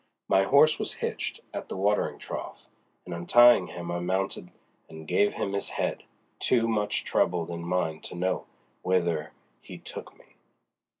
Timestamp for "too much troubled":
6.39-7.51